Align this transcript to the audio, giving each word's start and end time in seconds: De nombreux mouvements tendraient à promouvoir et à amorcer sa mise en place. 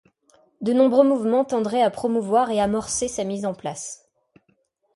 De 0.61 0.73
nombreux 0.73 1.07
mouvements 1.07 1.45
tendraient 1.45 1.83
à 1.83 1.91
promouvoir 1.91 2.49
et 2.49 2.59
à 2.59 2.63
amorcer 2.63 3.07
sa 3.07 3.23
mise 3.23 3.45
en 3.45 3.53
place. 3.53 4.09